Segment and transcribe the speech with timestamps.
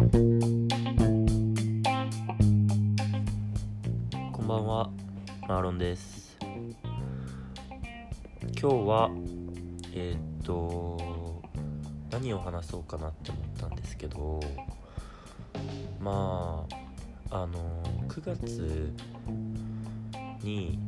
[0.00, 0.10] こん
[4.46, 4.88] ばんは
[5.46, 6.38] マーロンです。
[8.58, 9.10] 今日は
[9.92, 11.42] えーっと
[12.10, 14.40] 何を話そうかなって思ったんですけど
[16.00, 16.64] ま
[17.30, 18.94] ああの9月
[20.42, 20.78] に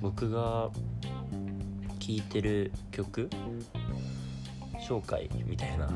[0.00, 0.70] 僕が
[1.98, 3.28] 聴いてる曲
[4.88, 5.88] 紹介みたいな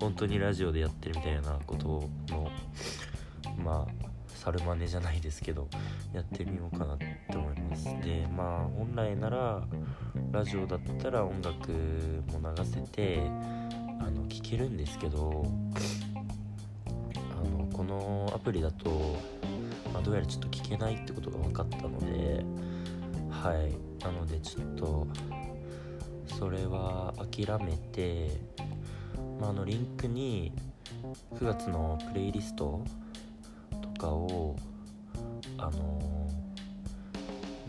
[0.00, 2.50] 本当にラジオでやってるみたいなことの
[3.62, 5.68] まあ猿真似じゃないですけど
[6.12, 7.84] やってみようかなって思います。
[7.84, 9.62] でまあ本来なら
[10.32, 11.72] ラジオだったら音楽
[12.32, 13.20] も流せて
[14.00, 15.44] あの聴けるんですけど
[17.14, 19.16] あのこのアプリだと、
[19.92, 22.44] まあ、どうやらちょっと聞けないってことが分かったので
[23.30, 23.88] はい。
[24.04, 25.06] なのでちょっと
[26.38, 28.30] それは諦めて、
[29.40, 30.52] まあ、あのリンクに
[31.34, 32.82] 9月のプレイリスト
[33.80, 34.56] とかを
[35.56, 36.28] あの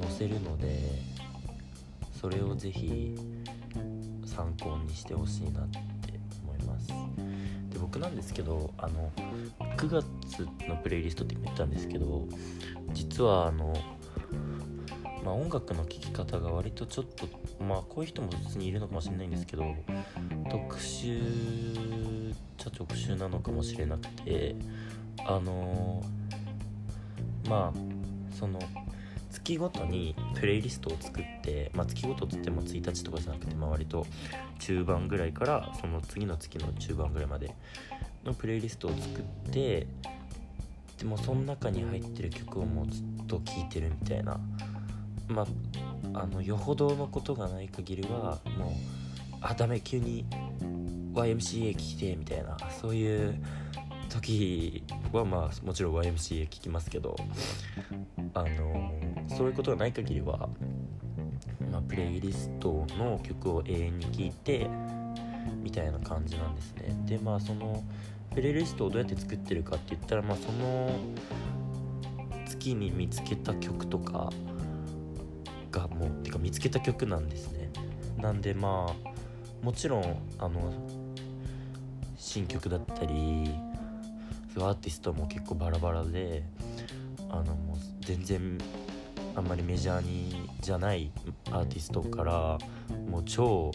[0.01, 0.79] 載せるので
[2.19, 3.15] それをぜひ
[4.25, 5.79] 参考にしてほしいなって
[6.43, 6.87] 思います。
[7.69, 9.11] で僕なんですけどあの
[9.77, 12.27] 9月のプレイリストって言ったんですけど
[12.93, 13.73] 実はあの
[15.23, 17.27] まあ、音楽の聴き方が割とちょっと
[17.63, 19.75] まあこういう人も普通にいるのかもしれないんですけど
[20.49, 21.19] 特殊
[22.69, 24.55] っちゃ特殊なのかもしれなくて
[25.25, 26.03] あの
[27.47, 28.59] まあその
[29.31, 34.05] 月ごとにプレイリストを作って、まあ、月ごとっつっても1日とかじゃなくて、まあ、割と
[34.59, 37.53] 中盤ぐらいからその次の月の中盤ぐらいまで
[38.25, 39.87] のプレイリストを作って
[40.97, 44.39] でもその中に入ってる曲をもうずっと聴いてるみたいな
[45.27, 45.43] ま
[46.13, 48.69] ああのよほどのことがない限りはもう
[49.41, 50.25] あダメ急に
[51.13, 53.35] YMCA 聴きてみたいなそういう
[54.09, 57.15] 時はまあもちろん YMCA 聴きますけど
[58.33, 58.91] あの
[59.27, 60.49] そういうことがない限りは、
[61.71, 64.67] まあ、プレイリストの曲を永遠に聴いて
[65.61, 66.95] みたいな感じなんですね。
[67.05, 67.83] でまあその
[68.33, 70.91] プレイリストをどうやって作ってるかって言ったらまあその
[72.45, 74.31] 月に見つけた曲とか
[75.71, 77.69] がもうてか見つけた曲なんですね。
[78.17, 79.08] なんでまあ
[79.61, 80.03] もちろん
[80.39, 80.73] あの
[82.17, 83.53] 新曲だったり
[84.57, 86.43] アーティストも結構バラバラで
[87.29, 88.57] あのもう全然
[89.35, 91.11] あんまりメジャーにじゃない
[91.51, 92.57] アーティストから
[93.09, 93.71] もう超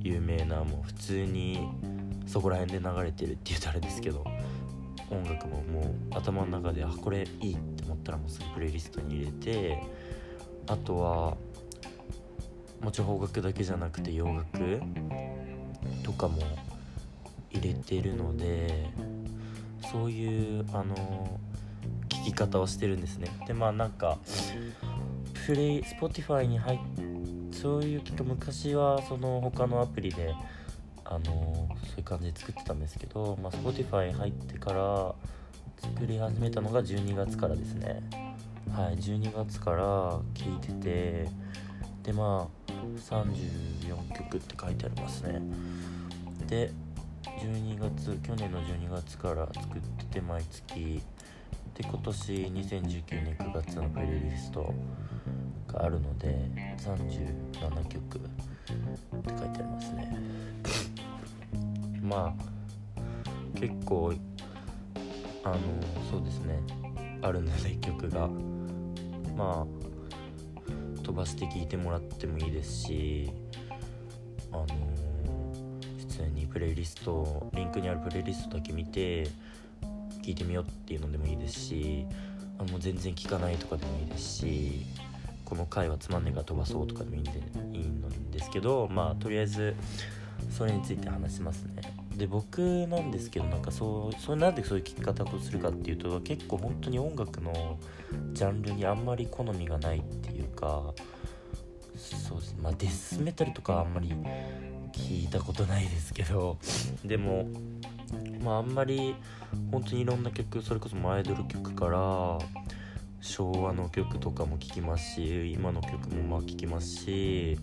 [0.00, 1.68] 有名なもう普通に
[2.26, 4.24] そこら辺で流れてるって言うとあれですけど
[5.10, 9.82] 音楽ももう頭の中であこれいいって思ったらもうすぐプレイリストに入れて
[10.66, 11.36] あとは
[12.80, 14.80] もちろん邦楽だけじゃなくて洋楽
[16.02, 16.42] とかも
[17.50, 18.90] 入れてるので
[19.90, 21.38] そういうあの
[22.08, 23.28] 聞き方をしてるんですね。
[23.46, 24.18] でまあなんか
[25.46, 26.78] プレイ Spotify に入っ
[27.60, 30.34] そういう昔はその他のアプリで
[31.04, 35.14] あのそういう感じで作ってたんですけど、まあ、Spotify 入ってから
[35.78, 38.00] 作り始めたのが12月からですね。
[38.72, 41.28] はい12月から聴いてて
[42.02, 42.59] でまあ
[42.96, 45.40] 34曲って書いてありますね。
[46.46, 46.72] で
[47.38, 51.02] 12月去年の12月から作ってて毎月。
[51.74, 54.74] で今年2019年9月のプレイリスト
[55.68, 56.36] があるので
[56.78, 60.18] 37曲って書いてありますね。
[62.02, 64.12] まあ結構
[65.44, 65.56] あの
[66.10, 66.60] そうですね。
[67.22, 68.28] あるので曲が。
[69.36, 69.79] まあ
[71.10, 73.30] 飛ばして聴いてもらってもいいですし
[74.52, 74.66] あの
[75.98, 79.30] 普通にプレイリストリンクにあるプレイリストだけ見て聴
[80.26, 82.06] いてみようっていうのでもいいですし
[82.60, 84.86] あもう全然聴かないとかでもいいですし
[85.44, 87.32] この回はつまんねえから飛ばそうとかでもいいんで
[87.72, 89.74] いいんですけどまあとりあえず
[90.48, 91.99] それについて話しますね。
[92.20, 97.78] で僕なんですけどなんかそうそれなんでそういう聴き方をするかっていうと結構本当に音楽の
[98.34, 100.92] ジャンルにあんまり好みがないっていうか
[101.96, 102.56] そうです。
[102.60, 104.14] まあデスメタルとかあんまり
[104.92, 106.58] 聞いたことないですけど
[107.02, 107.46] でも
[108.44, 109.16] まああんまり
[109.72, 112.38] 本当にいろんな曲それこそアイドル曲から
[113.22, 117.58] 昭和の曲とかも聴きますし今の曲もまあ聴きますし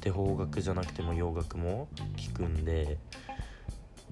[0.00, 1.86] で邦楽じゃなくても洋楽も
[2.16, 2.98] 聴くんで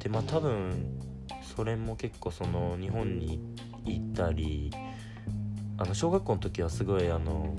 [0.07, 1.01] でまあ多分
[1.43, 3.41] それも結構その日本に
[3.85, 4.71] 行ったり
[5.79, 7.57] あの小学校の時はすごいあの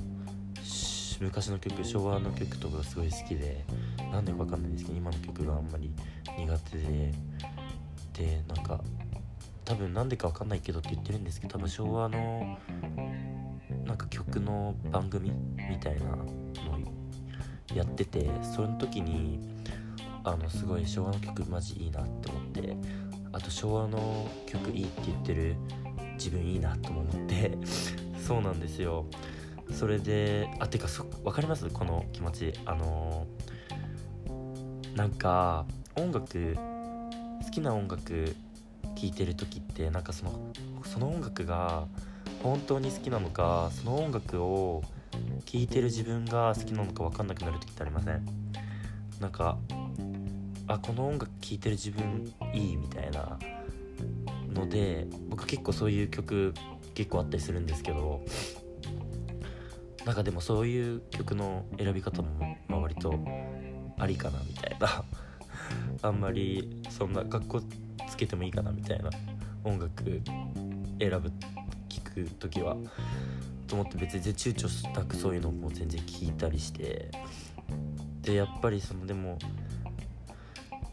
[1.20, 3.66] 昔の曲昭和の曲とかがすごい好きで
[4.14, 5.92] なんでか分かんないんですけど今の曲があんまり
[6.38, 7.14] 苦手で
[8.14, 8.80] でなんか
[9.66, 12.58] 多分なんでか分かんないけどって言ってるんですけど多分昭和の
[13.84, 15.34] なんか曲の番組
[15.70, 16.26] みたいなのを
[17.76, 19.56] やっててその時に
[20.29, 22.75] あのすごい昭和の曲マジいいなって思って
[23.31, 25.56] あと昭和の曲いいって言ってる
[26.15, 27.57] 自分いいなとも思って
[28.25, 29.06] そうなんですよ。
[29.71, 31.69] それであてかそ分かります？
[31.69, 32.53] この気持ち。
[32.65, 33.27] あの
[34.95, 35.65] なんか
[35.95, 38.35] 音楽好きな音楽
[38.95, 40.51] 聴いてる時ってなんかその
[40.85, 41.85] その音楽が
[42.41, 44.83] 本当に好きなのかその音楽を
[45.45, 48.25] 聴いてる自分が好きなのか分かんなくなる時ってありません？
[49.19, 49.57] なんか
[50.68, 53.40] あこの音楽聴いてる自分いいみたいな
[54.54, 56.54] ので僕結構そういう曲
[56.94, 58.22] 結構あったりするんですけど
[60.06, 63.14] なんかでもそういう曲の選び方も、まあ、割と
[64.00, 65.04] ありかなみたいな。
[66.02, 67.62] あんまりそんな格好
[68.08, 69.10] つけてもいいかなみたいな
[69.66, 70.22] 音楽
[71.00, 71.31] 選ぶ
[71.90, 72.78] 聞く時は。
[73.68, 77.12] と思って別に躊躇なくそういうのも全然聞いたりして。
[78.22, 79.38] でやっぱりそのでも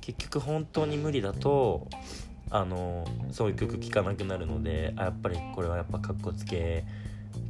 [0.04, 1.88] 結局本当に無理だと
[2.50, 6.84] あのそういう曲聴かなくなるのであやっぱりこれはやっぱかっこつけ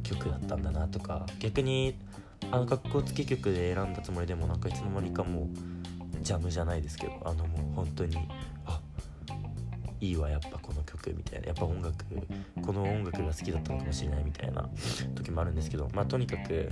[0.03, 1.97] 曲だったんだなとか逆に
[2.51, 5.47] あのかっこつけ曲で選んだつもりでもなんかいつの間にかもう
[6.21, 8.17] ジャムじゃないですけどあのもう本当に
[8.65, 8.79] あ
[9.99, 11.47] いいわやっぱこの曲みたいな。
[11.47, 11.93] やっぱ音楽
[12.65, 14.69] この音楽が好きだったのかもしれないみたいな
[15.13, 16.69] 時もあるんですけどまあとにかく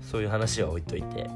[0.00, 1.28] そういう話は置いといて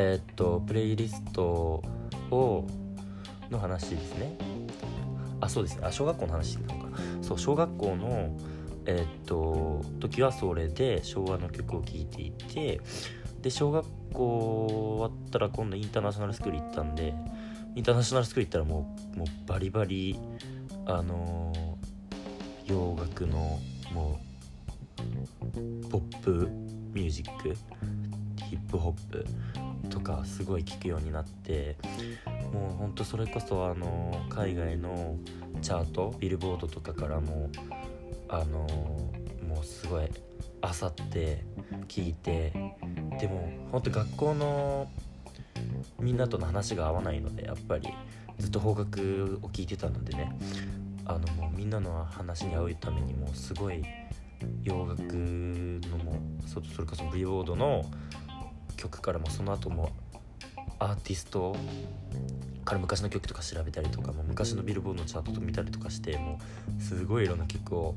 [0.00, 1.82] えー、っとプレイリスト
[2.30, 2.64] を
[3.50, 4.38] の話ですね。
[5.40, 5.86] あそうですね。
[5.86, 6.98] あ小学校の話なのか。
[7.20, 8.36] そう小学校の
[8.86, 12.80] えー、っと時はそれで昭和の曲を聴いていて
[13.42, 14.66] で小学校
[15.00, 17.12] 終わったら今度インターナショナルスクール行ったんで
[17.74, 20.16] インターナショナルスクール行ったらもうもうバリバリ
[20.86, 23.58] あのー、洋楽の
[23.92, 24.20] も
[25.84, 26.48] うポップ
[26.92, 27.56] ミュージック
[28.48, 29.26] ヒップホップ
[29.88, 31.76] とかすごい聴くようになって
[32.52, 35.16] もうほんとそれこそあの海外の
[35.60, 37.50] チャートビルボードとかからも
[38.28, 38.66] あの
[39.46, 40.08] もうすごい
[40.60, 41.44] あさって
[41.88, 42.52] 聞いて
[43.20, 44.88] でも本当学校の
[45.98, 47.88] みんなとの話が合わないのでやっぱり
[48.38, 48.86] ずっと方角を
[49.50, 50.36] 聞いてたのでね
[51.06, 53.82] あのもうみんなの話に合うためにもうすごい
[54.62, 57.84] 洋楽のもそそれこそビルボードの
[58.78, 59.90] 曲からもその後も
[60.78, 61.54] アーティスト
[62.64, 66.38] から昔の曲とか調べたりとかも昔のビルボードのチャートと見たりとかしても
[66.78, 67.94] うすごいいろんな曲を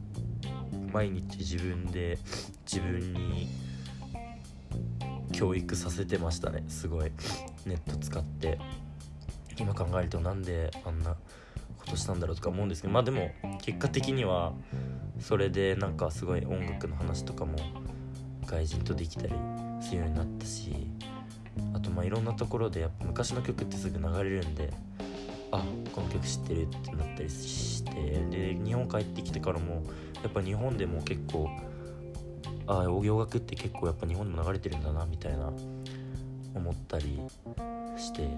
[0.91, 2.17] 毎日自分で
[2.65, 3.47] 自分に
[5.31, 7.11] 教育させてましたねすごい
[7.65, 8.59] ネット使って。
[9.61, 11.15] 今考えるとなんであんな
[11.77, 13.31] ことしたんだろうとか思うんですけどまあでも
[13.61, 14.53] 結果的には
[15.19, 17.57] それでなんかすごい音楽の話とかも
[18.45, 19.33] 外人とできたり
[19.91, 20.71] するようになったし
[21.73, 24.69] あとまあいろんなところでやっぱ昔の曲ってすぐ流れるんで
[25.51, 27.91] あこの曲知ってるってなったりして
[28.29, 29.83] で日本帰ってきてからも
[30.23, 31.49] やっぱ日本でも結構
[32.67, 35.51] あ洋楽って結構やっぱ日本でも流れてるんだなみたいな
[36.55, 37.19] 思ったり
[37.97, 38.29] して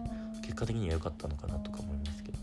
[0.41, 2.39] 結果的には良かったのかなとか思いますけど。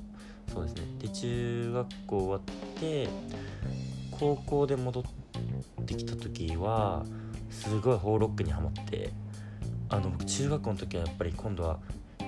[0.52, 0.82] そうですね。
[0.98, 2.40] で中学校終わっ
[2.80, 3.08] て
[4.12, 7.04] 高校で戻ってきた時は
[7.50, 9.12] すごいホーロックにはまって
[9.88, 11.78] あの僕中学校の時はやっぱり今度は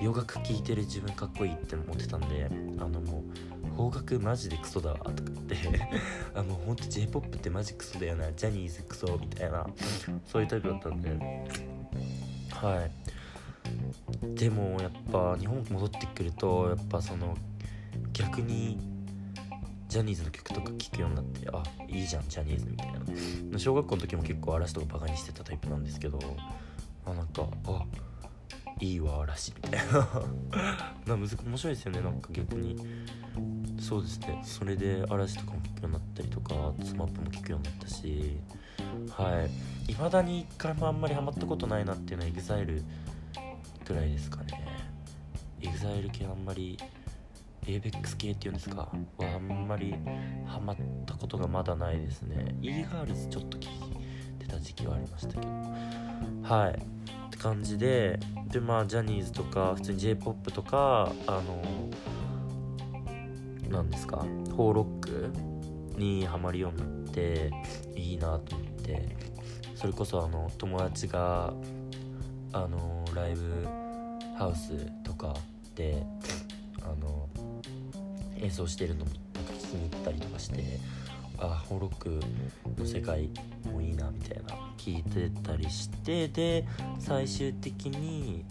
[0.01, 2.49] 洋楽聴いてる自分かっこいいって思ってたんで
[2.79, 3.23] あのも
[3.63, 5.13] う邦楽マジでクソだわとかっ
[5.43, 5.55] て
[6.35, 9.65] あのほんと j p o p ってマジクソだよなジャニーズクソみたいな
[10.25, 11.09] そういうタイプだったんで。
[12.51, 12.91] はい。
[14.35, 17.37] でもやっぱ日本戻ってくるとやっぱその
[18.11, 18.77] 逆に
[19.93, 22.91] ジャニーズの曲とか聴くようになってあいいじゃんジャニーズみたい
[23.51, 23.59] な。
[23.59, 26.19] 小学校の時も結構嵐とかバカにしてたタイプなんですけど
[27.05, 27.85] あなんかあ
[28.79, 30.09] いいわ嵐みたいな。
[31.05, 32.75] な面白いですよねなんか逆に。
[33.79, 34.41] そうですね。
[34.43, 38.37] それで嵐とかも聴くようになったりとか SMAP も聴くようになったし。
[39.11, 39.47] は
[39.87, 39.91] い。
[39.91, 42.83] いまだに一回もあんまりハマったことないなっていうのは EXILE
[43.85, 44.59] ぐらいですかね。
[45.61, 46.79] EXILE 系あんまり
[47.65, 48.81] ABEX 系っていうんですか？
[48.81, 48.89] は
[49.19, 49.95] あんまり
[50.45, 52.55] ハマったことがまだないですね。
[52.61, 53.69] e-girls ちょっと聞い
[54.39, 55.47] てた時期はありましたけど。
[56.43, 56.73] はい。
[56.73, 61.63] って感じででまあジャニーズとか普通に j p o p とかあの
[63.69, 64.25] 何ですか？
[64.55, 65.31] ホーロック
[65.97, 67.51] にハマるようになって
[67.95, 69.33] いいなと思って。
[69.75, 71.53] それこそあの友達が
[72.53, 73.67] あのライブ
[74.37, 75.33] ハウスとか
[75.75, 76.05] で
[76.81, 77.22] あの
[78.43, 79.09] 演奏してるの気
[79.75, 80.79] に入ったりとかして
[81.39, 82.19] あホロック
[82.77, 83.29] の世界
[83.71, 86.65] もいいなみたいな聞いてたりしてで
[86.99, 88.45] 最終的に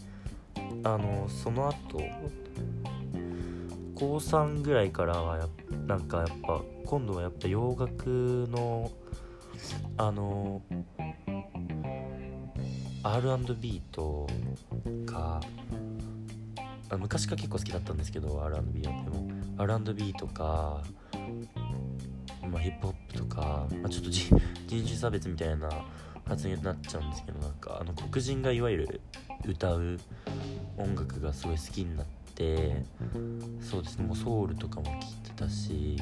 [0.83, 2.01] あのその後
[3.95, 5.49] 高3ぐらいからはや
[5.87, 8.91] なんかやっぱ今度はやっぱ洋楽の
[9.97, 10.63] あの
[13.05, 14.27] R&B と
[15.07, 15.41] か
[16.99, 20.83] 昔から結構好きだったんですけど R&B はでも R&B とか、
[22.51, 25.69] まあ、ヒップホップとか、まあ、ちょっと 人種差別みたいな
[26.27, 29.01] 発言になっちゃうんですけどなんかあの黒人がいわゆる
[29.47, 29.99] 歌う
[30.77, 32.85] 音楽がすごい好きになって
[33.61, 34.97] そうですねもうソウルとかも聴い
[35.29, 35.97] てたし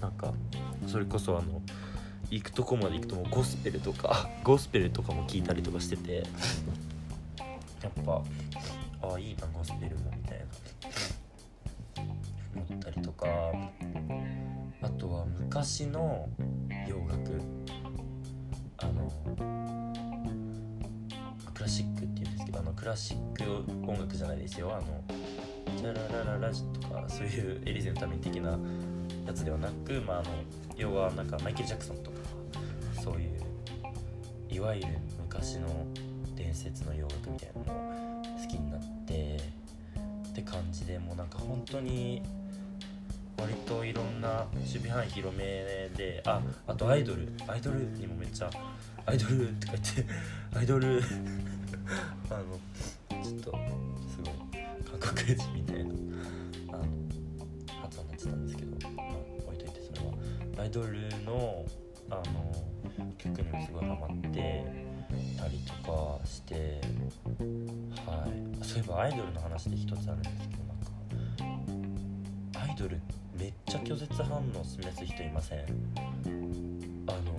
[0.00, 0.34] なんか
[0.86, 1.62] それこそあの
[2.30, 6.24] 行くとこまで行くともうゴスペルとか ゴスペルとかも聞いたりとかしてて
[7.82, 8.22] やっぱ
[9.02, 10.21] ああいいなゴスペルも。
[12.54, 13.26] 思ったりとか
[14.82, 16.28] あとは昔の
[16.88, 17.40] 洋楽
[18.78, 19.12] あの
[21.54, 23.44] クラシックっていうんですけどあのクラシック
[23.88, 24.72] 音楽じゃないですよ。
[24.74, 25.02] あの
[25.76, 28.58] チャララララジとかそういうエリゼのために的な
[29.26, 30.28] やつではなく、まあ、あの
[30.76, 32.16] 要はなんかマイケル・ジャクソンとか
[33.02, 33.30] そういう
[34.48, 34.88] いわゆる
[35.20, 35.68] 昔の
[36.36, 39.40] 伝説の洋楽みたいなのを好きになって
[40.28, 42.22] って感じでもうなんか本当に
[43.42, 45.44] 割といろんな守備範囲広め
[45.96, 48.50] でああとアイドルアイドルにもめっちゃ
[49.04, 50.06] アイドルとか言って
[50.56, 51.02] アイドル
[52.30, 53.50] あのちょっと
[54.08, 55.90] すごい韓国人みたいな
[56.72, 56.86] あの
[57.82, 59.06] 発音になってたんですけど、まあ、
[59.46, 60.62] 置いといてそれは。
[60.62, 61.66] アイドルの
[62.10, 64.64] あの曲にもすごいハマって
[65.36, 66.80] たりとかして
[68.06, 68.28] は
[68.60, 68.64] い。
[68.64, 75.58] そういえばアイドルの話で一つあるんですけどなんかアイドルってめっちゃ拒絶反応示す人いません？
[77.08, 77.32] あの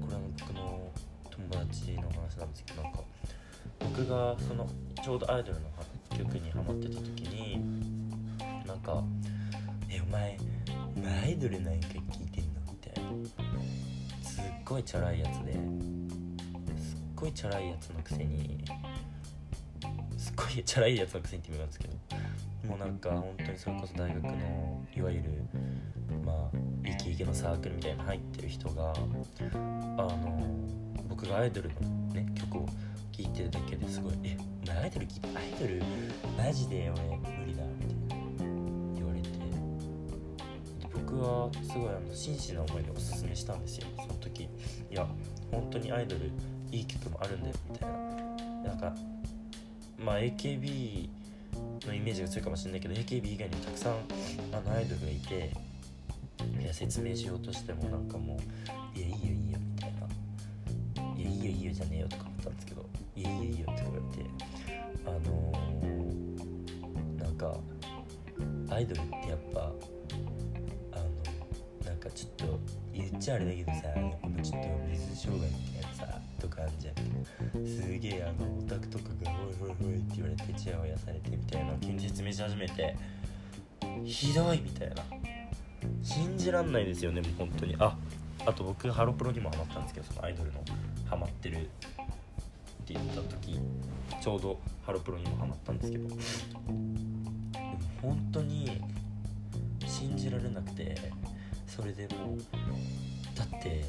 [0.00, 0.90] これは僕の
[1.30, 3.00] 友達の話なんですけどなんか
[3.80, 4.68] 僕がその
[5.02, 5.68] ちょうどアイドルの
[6.16, 7.60] 曲にハマってた時に
[8.66, 9.02] なんか
[9.88, 10.38] 「えお前
[10.96, 13.10] お前アイドルなんか聞いてんの?」みたいな
[14.28, 15.58] すっごいチャラいやつですっ
[17.14, 18.64] ごいチャラいやつのくせに
[20.16, 21.94] すっごいチャラいやつのくせにって意味なんですけど
[22.66, 25.24] もうなんか本当にそれこそ大学のいわゆる
[26.24, 30.40] まあイケイケのサークルみたいな入ってる人があの
[31.08, 31.80] 僕がアイドルの
[32.14, 32.66] ね曲を
[33.12, 35.82] 聴いてるだけですごい「えお前アイドル聴いてアイドル
[36.36, 37.02] マジで俺
[37.38, 38.24] 無理だ」みたいな
[38.94, 39.28] 言われて。
[40.94, 43.86] 僕はすごいあの真摯な思いでおすすめしたんですよ。
[43.96, 44.48] その時い
[44.90, 45.06] や
[45.50, 46.30] 本当にアイドル
[46.70, 47.98] いい曲もあるんだよみたいな。
[48.64, 48.94] なんか
[49.98, 51.08] まあ AKB
[51.86, 53.94] のイメージが強いかもしれないけど AKB 以外にもたくさん
[54.52, 55.50] あのアイドルがいて
[56.60, 58.38] いや説明しようとしてもなんかもう
[58.98, 60.00] 「いやいいよいいよ」みたいな
[61.16, 62.86] 「いやいいよいいよじゃねえよ」とか思ったんですけど
[63.16, 64.30] 「いやいいよいいよ」って言われて
[65.06, 67.56] あのー、なんか
[68.70, 69.60] アイドルってやっぱ
[70.92, 71.04] あの
[71.84, 72.60] なんかちょっと
[72.92, 79.30] 言っちゃあれだけどさやっぱちょっと水障害みたいなさとかあんじゃんすげえあのオタクとかが
[79.62, 82.96] 「おいおいおい」って言われてチヤホヤされてみたいな急に説明し始めて
[84.04, 85.04] ひどいみたいな。
[86.02, 87.76] 信じらんないですよねもう本当に。
[87.78, 87.96] あ
[88.44, 90.60] あと僕ハロプロにもハマったんですけどそのアイドルの
[91.08, 91.60] ハマってるっ
[92.84, 93.60] て言った時
[94.20, 96.20] ちょうどハロプロにもハマったんですけどでも
[98.00, 98.80] 本当に
[99.86, 100.96] 信じられなくて
[101.68, 102.38] それでもう
[103.36, 103.84] だって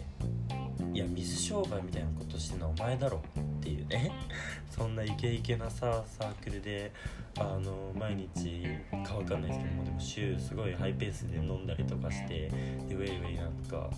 [0.94, 4.12] いや水商売みたいなことしてるのはお前だろっていうね。
[4.70, 6.92] そんなイケイケなさサークルで
[7.38, 8.64] あの毎日
[9.04, 12.50] かわかんないですけどもでも週すごいハイペースで飲んだりとかして
[12.88, 13.90] でウェイウェイなんか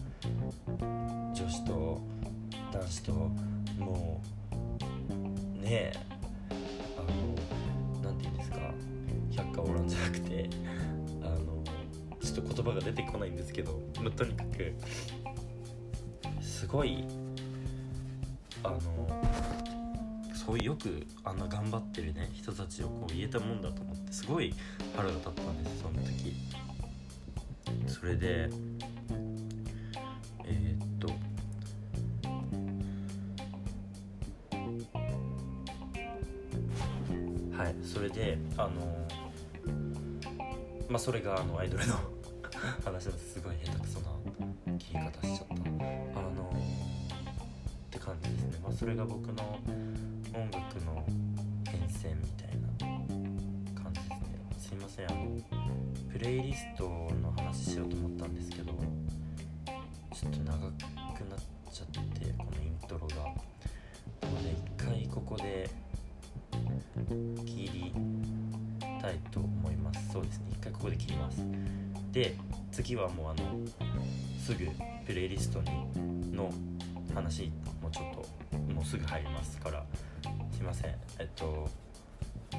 [1.33, 2.01] 女子と
[2.71, 3.11] 男子と
[3.77, 4.21] も
[5.57, 5.93] うねえ
[6.97, 7.01] あ
[8.01, 8.57] のなんて言うんですか
[9.31, 10.49] 百花オランじゃなくて
[11.21, 11.63] あの
[12.21, 13.81] ちょっと言葉が出てこないんですけど
[14.15, 14.73] とにかく
[16.55, 17.03] すごい
[18.63, 18.79] あの
[20.33, 24.55] そういうよくあんな頑張ってるね人たちをこう言えたもんだと思ってすごい
[24.95, 26.33] 腹が立ったんですその時。
[27.87, 28.49] それで
[30.45, 31.07] えー、っと
[37.57, 39.05] はいそれであの
[40.87, 41.95] まあそれがあのアイドルの
[42.85, 44.05] 話ですすごい下手くそな
[44.79, 46.14] 切り方しちゃった。
[48.05, 48.59] 感じですね。
[48.61, 49.59] まあそれが僕の
[50.31, 51.03] 音楽の
[51.65, 54.15] 変遷みたいな感じですね。
[54.59, 55.11] すいません。
[55.11, 55.25] あの
[56.13, 56.83] プレイリスト
[57.21, 58.73] の話しようと思ったんですけど
[60.13, 61.39] ちょっと長くなっ
[61.73, 63.15] ちゃってこのイントロが。
[64.21, 65.69] なので一回ここで
[67.45, 67.93] 切り
[69.01, 70.13] たいと思います。
[70.13, 70.45] そうですね。
[70.51, 71.41] 一回ここで切ります。
[72.11, 72.35] で
[72.71, 73.57] 次はもうあの
[74.39, 74.69] すぐ
[75.05, 75.71] プレイリストに
[76.33, 76.51] の
[77.13, 77.51] 話
[77.95, 79.85] ちょっともうすぐ入りますから
[80.51, 80.95] すいません。
[81.17, 81.69] えっと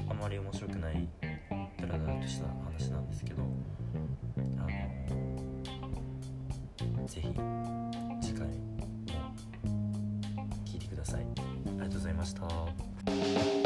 [0.09, 1.07] あまり面白くない
[1.79, 3.43] ダラダラとした話なんですけど
[4.57, 4.61] あ
[6.99, 7.27] のぜひ
[8.19, 8.55] 次回も
[10.65, 11.21] 聞いてください。
[11.21, 11.25] あ
[11.69, 13.56] りがとうございました。